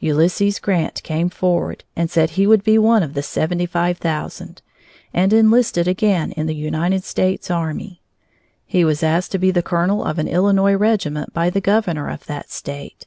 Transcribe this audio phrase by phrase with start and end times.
[0.00, 4.60] Ulysses Grant came forward, and said he would be one of these seventy five thousand,
[5.14, 8.02] and enlisted again in the United States Army.
[8.66, 12.26] He was asked to be the colonel of an Illinois regiment by the governor of
[12.26, 13.06] that State.